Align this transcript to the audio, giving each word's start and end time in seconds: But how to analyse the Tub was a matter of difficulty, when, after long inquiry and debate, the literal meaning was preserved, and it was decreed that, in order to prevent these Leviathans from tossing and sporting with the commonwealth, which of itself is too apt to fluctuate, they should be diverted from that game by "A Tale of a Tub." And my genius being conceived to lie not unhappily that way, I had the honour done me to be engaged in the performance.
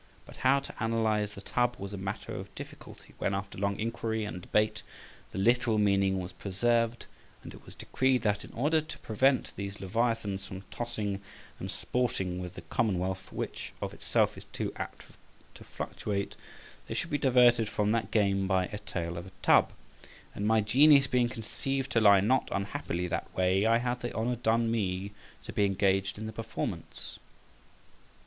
But 0.25 0.37
how 0.37 0.59
to 0.61 0.73
analyse 0.83 1.33
the 1.33 1.41
Tub 1.41 1.75
was 1.77 1.93
a 1.93 1.95
matter 1.97 2.33
of 2.33 2.55
difficulty, 2.55 3.13
when, 3.19 3.35
after 3.35 3.59
long 3.59 3.79
inquiry 3.79 4.25
and 4.25 4.41
debate, 4.41 4.81
the 5.31 5.37
literal 5.37 5.77
meaning 5.77 6.17
was 6.19 6.33
preserved, 6.33 7.05
and 7.43 7.53
it 7.53 7.63
was 7.67 7.75
decreed 7.75 8.23
that, 8.23 8.43
in 8.43 8.51
order 8.53 8.81
to 8.81 8.97
prevent 8.97 9.51
these 9.55 9.79
Leviathans 9.79 10.47
from 10.47 10.63
tossing 10.71 11.21
and 11.59 11.69
sporting 11.69 12.39
with 12.39 12.55
the 12.55 12.63
commonwealth, 12.63 13.31
which 13.31 13.73
of 13.79 13.93
itself 13.93 14.35
is 14.39 14.45
too 14.45 14.73
apt 14.75 15.03
to 15.53 15.63
fluctuate, 15.63 16.35
they 16.87 16.95
should 16.95 17.11
be 17.11 17.19
diverted 17.19 17.69
from 17.69 17.91
that 17.91 18.09
game 18.09 18.47
by 18.47 18.65
"A 18.73 18.79
Tale 18.79 19.17
of 19.19 19.27
a 19.27 19.31
Tub." 19.43 19.71
And 20.33 20.47
my 20.47 20.61
genius 20.61 21.05
being 21.05 21.29
conceived 21.29 21.91
to 21.91 22.01
lie 22.01 22.21
not 22.21 22.49
unhappily 22.51 23.07
that 23.09 23.31
way, 23.37 23.67
I 23.67 23.77
had 23.77 24.01
the 24.01 24.11
honour 24.15 24.37
done 24.37 24.71
me 24.71 25.11
to 25.43 25.53
be 25.53 25.63
engaged 25.65 26.17
in 26.17 26.25
the 26.25 26.33
performance. 26.33 27.19